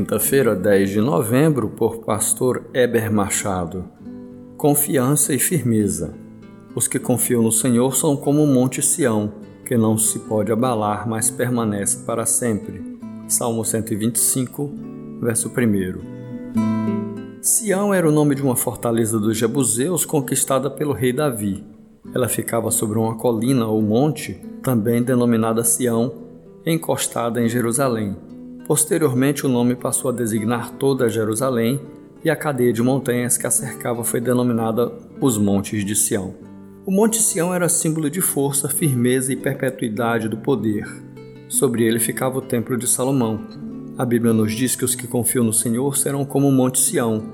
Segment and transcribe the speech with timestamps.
[0.00, 3.84] Quinta-feira, 10 de novembro, por Pastor Eber Machado.
[4.56, 6.14] Confiança e firmeza.
[6.74, 9.30] Os que confiam no Senhor são como o monte Sião,
[9.62, 12.82] que não se pode abalar, mas permanece para sempre.
[13.28, 14.72] Salmo 125,
[15.20, 17.42] verso 1.
[17.42, 21.62] Sião era o nome de uma fortaleza dos Jebuseus conquistada pelo rei Davi.
[22.14, 26.10] Ela ficava sobre uma colina ou monte, também denominada Sião,
[26.64, 28.29] encostada em Jerusalém.
[28.70, 31.80] Posteriormente, o nome passou a designar toda Jerusalém
[32.24, 36.36] e a cadeia de montanhas que a cercava foi denominada os Montes de Sião.
[36.86, 40.86] O Monte Sião era símbolo de força, firmeza e perpetuidade do poder.
[41.48, 43.40] Sobre ele ficava o Templo de Salomão.
[43.98, 47.24] A Bíblia nos diz que os que confiam no Senhor serão como o Monte Sião,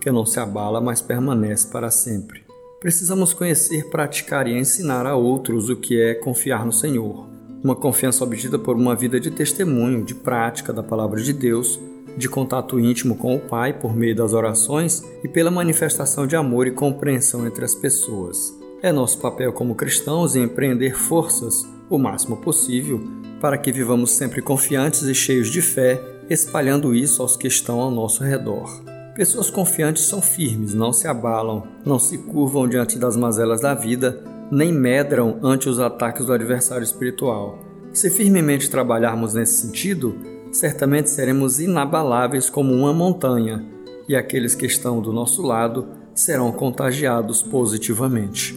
[0.00, 2.44] que não se abala, mas permanece para sempre.
[2.78, 7.33] Precisamos conhecer, praticar e ensinar a outros o que é confiar no Senhor
[7.64, 11.80] uma confiança obtida por uma vida de testemunho, de prática da palavra de Deus,
[12.14, 16.66] de contato íntimo com o Pai por meio das orações e pela manifestação de amor
[16.66, 18.54] e compreensão entre as pessoas.
[18.82, 23.00] É nosso papel como cristãos empreender forças o máximo possível
[23.40, 27.90] para que vivamos sempre confiantes e cheios de fé, espalhando isso aos que estão ao
[27.90, 28.82] nosso redor.
[29.14, 34.22] Pessoas confiantes são firmes, não se abalam, não se curvam diante das mazelas da vida,
[34.54, 37.58] nem medram ante os ataques do adversário espiritual.
[37.92, 40.16] Se firmemente trabalharmos nesse sentido,
[40.52, 43.64] certamente seremos inabaláveis como uma montanha,
[44.08, 48.54] e aqueles que estão do nosso lado serão contagiados positivamente.